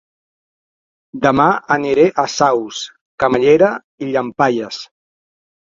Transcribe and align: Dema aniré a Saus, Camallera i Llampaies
Dema 1.25 1.45
aniré 1.75 2.07
a 2.23 2.27
Saus, 2.37 2.81
Camallera 3.25 3.71
i 4.07 4.11
Llampaies 4.17 4.85